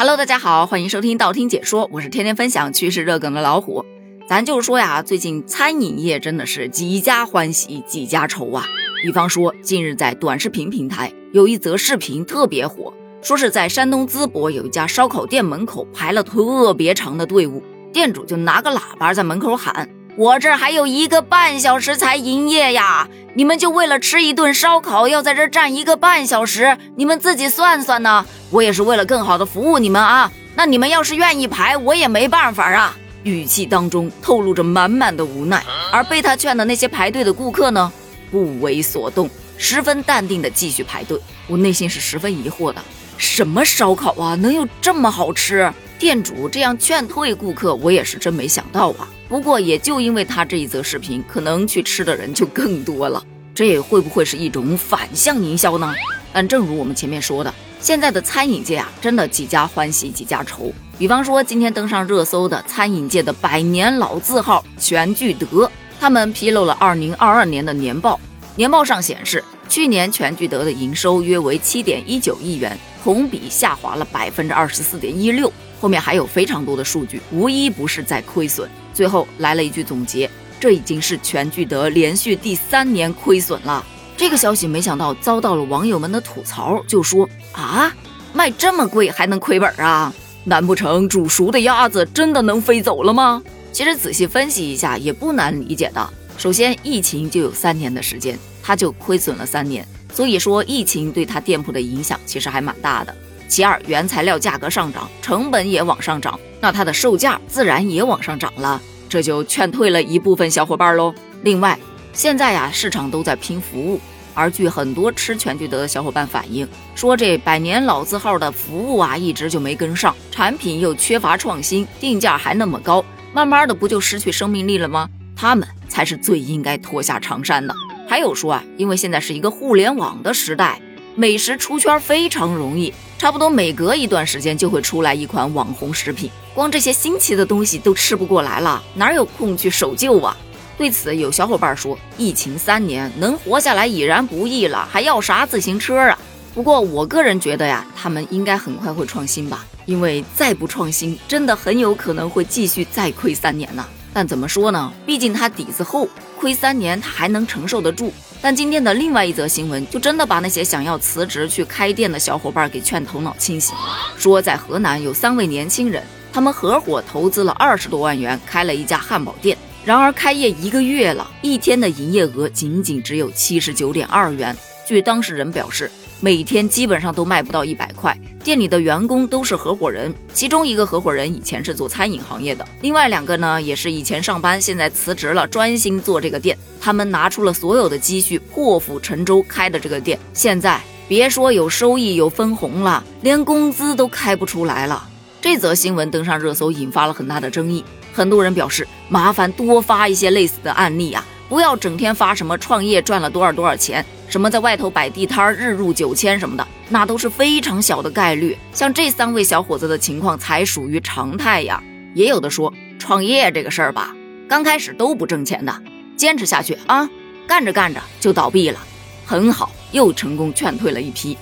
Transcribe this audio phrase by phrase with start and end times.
[0.00, 3.84] Hello，大家好，欢迎收听道听解说，我是天天分享趋势热梗的老虎。
[4.28, 8.64] 咱就说呀，最近餐饮业真的是几家欢喜几家愁啊。
[9.02, 17.60] 比方说，近日在短视频平台有一则视频特别火，说是在山东淄博有一家烧烤店门口排了特别长的队伍，
[17.92, 19.88] 店主就拿个喇叭在门口喊
[20.18, 32.96] ：“我这还有一个半小时才营业呀，你们就为了吃一顿烧烤要在这站一个半小时，你们自己算算呢。”我也是为了更好的服务你们啊，那你们要是愿意排，我也没办法啊。
[33.22, 35.62] 语气当中透露着满满的无奈，
[35.92, 37.92] 而被他劝的那些排队的顾客呢，
[38.28, 41.16] 不为所动，十分淡定的继续排队。
[41.46, 42.82] 我内心是十分疑惑的，
[43.16, 45.72] 什么烧烤啊，能有这么好吃？
[45.98, 49.08] 店主这样劝退顾客，我也是真没想到啊。
[49.28, 53.22] 不过也就因为他这一则视频，可能去吃的人就更多了。
[53.52, 55.92] 这会不会是一种反向营销呢？
[56.32, 57.52] 但正如我们前面说的。
[57.80, 60.72] 现在的餐饮界啊，真的几家欢喜几家愁。
[60.96, 65.70] 比方说，今天登上热搜的餐饮界的百年老字号全聚德，
[66.00, 68.20] 他们披露了二零二二年的年报。
[68.56, 75.52] 年报上显示，去年全聚德的营收约为七点一九亿元，同比下滑了百分之二十四点一六。
[75.80, 78.68] 后面还有非常多的数据，无一不是在亏损。
[78.92, 83.84] 最后来了一句总结：这已经是全聚德连续第三年亏损了。
[84.16, 87.94] 这个消息没想到遭到了网友们的吐槽，就说啊，
[88.32, 90.12] 卖这么贵还能亏本啊？
[90.44, 93.40] 难不成煮熟的鸭子真的能飞走了吗？
[93.70, 96.10] 其实仔细分析一下也不难理解的。
[96.36, 103.14] 首先，疫情就有三年的时间，他就亏损了三年，所以说疫情对他店铺的影响其实还蛮大的。
[103.48, 111.14] 其二，原材料价格上涨，成本也往上涨，那它的售价自然也往上涨了，这就劝退了一部分小伙伴喽。
[111.42, 111.78] 另外，
[112.12, 114.00] 现在呀，市场都在拼服务，
[114.34, 125.08] 而据很多吃全聚德的小伙伴反映，说这百年老字号的服务啊，一直就没跟上，产品又缺乏创新，定价还那么高，慢慢的不就失去生命力了吗？
[125.34, 127.74] 他们才是最应该脱下长衫的。
[128.08, 130.80] 还有说啊，因为现在是一个互联网的时代，
[131.14, 140.36] 美食出圈非常容易，差不多每隔一段时间就会出来一款网红食品，光这些新奇的东西都吃不过来了，哪有空去守旧啊？
[140.78, 146.16] 对此，有小伙伴说：“疫情三年，能活下来已然不易了，还要啥自行车啊？”
[146.54, 153.84] 不过，我个人觉得呀，他们应该很快会创新吧，因为再不创新，真的很有可能会继续再亏三年呢。
[154.12, 154.92] 但怎么说呢？
[155.04, 156.08] 毕竟他底子厚，
[156.38, 158.12] 亏三年他还能承受得住。
[158.40, 163.74] 但今天的另外一则新闻，就真的把那些想要辞职去开店的小伙伴给劝头脑清醒，
[164.16, 169.58] 说在河南有三位年轻人，他们合伙投资了二十多万元，开了一家汉堡店。
[169.84, 174.56] 然而开业一个月了，一天的营业额仅仅只有七十九点二元。
[174.86, 178.16] 据当事人表示，每天基本上都卖不到一百块。
[178.48, 186.56] 店里的员工都是合伙人，其中一个合伙人以前是做餐饮行业的，另外两个呢也是以前上班，现在辞职了，专心做这个店。
[186.80, 190.18] 他们拿出了所有的积蓄，破釜沉舟开的这个店。
[190.32, 195.06] 现在别说有收益、有分红了，连工资都开不出来了。
[195.42, 197.84] 这则新闻登上热搜，引发了很大的争议。
[198.14, 208.56] 很多人表示，麻烦多发一些类似的案例啊，不要整天发什么创业赚了多少多少钱，什么在外头摆地摊日入九千什么的，那都是非常小的概率。
[208.72, 211.82] 像这三位小伙子的情况才属于常态呀。
[212.14, 214.14] 也有的说，创业这个事儿吧，
[214.48, 215.82] 刚开始都不挣钱的，
[216.16, 217.08] 坚持下去啊，
[217.46, 218.78] 干着干着就倒闭了。
[219.24, 221.36] 很好，又成功劝退了一批。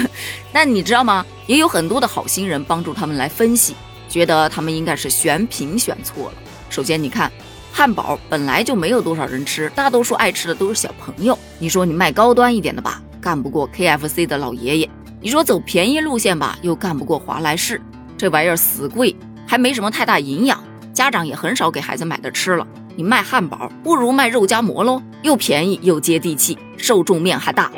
[0.52, 1.26] 那你知道吗？
[1.46, 3.74] 也有很多的好心人帮助他们来分析。
[4.08, 6.34] 觉得他们应该是选品选错了。
[6.70, 7.32] 首先，你看，
[7.72, 11.36] 汉堡本来就没有多少人吃，大多数爱吃的都是小朋友。
[11.58, 14.88] 你说你卖高端一点的吧，干不过 KFC 的老爷爷；
[15.20, 17.80] 你说走便宜路线吧，又干不过华莱士。
[18.18, 19.14] 这玩意儿死贵，
[19.46, 20.62] 还没什么太大营养，
[20.92, 22.66] 家长也很少给孩子买的吃了。
[22.96, 27.70] 你卖汉堡不如卖肉夹馍喽，又便宜又接地气，受众面还大。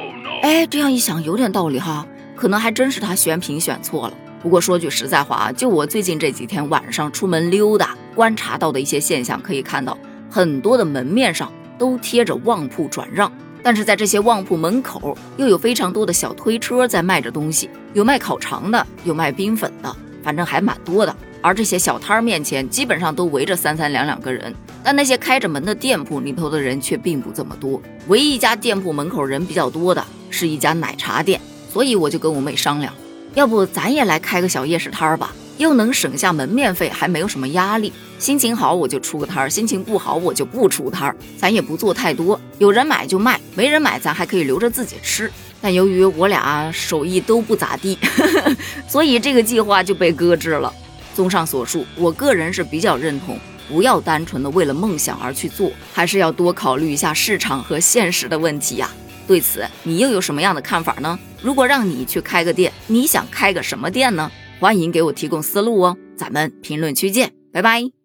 [0.43, 4.15] 哎，这样一想有点道理哈，可能还真是他选品选错了。
[4.43, 9.97] 不过说句实在话啊，就我最近这几天晚上出门溜达，观察到的一些现象，可以看到
[10.31, 13.31] 很多的门面上都贴着旺铺转让，
[13.65, 21.17] 但是在这些旺铺门口又有非常多的小推车在卖着东西，有卖烤肠的，有卖冰粉的，反正还蛮多的。
[21.41, 27.81] 而这些小摊儿面前基本上都围着三三两两个人，但那些开着门的店铺里头的人却并不这么多。
[28.09, 31.41] 唯一一家店铺门口人比较多的是一家奶茶店，
[31.73, 32.93] 所以我就跟我妹商量。
[33.35, 37.93] 要不咱也来开个小夜市摊儿吧，又能省下门面费，还没有什么压力。
[38.19, 41.17] 心情好我就出个摊儿，心情不好我就不出摊儿。
[41.37, 45.31] 咱也不做太多，有人买就卖，没人买咱还可以留着自己吃。
[45.61, 47.99] 但由于我俩手艺都不咋地，
[48.89, 50.73] 所以这个计划就被搁置了。
[51.15, 58.91] 综上所述，我个人是比较认同，不要单纯的为了梦想而去做，还是要多考虑一下市场和现实的问题呀。
[59.27, 61.19] 对此，你又有什么样的看法呢？
[61.41, 64.31] 如果让你去开个店，你想开个什么店呢？
[64.61, 65.97] 欢迎给我提供思路哦。
[66.17, 68.04] 咱们评论区见，拜拜。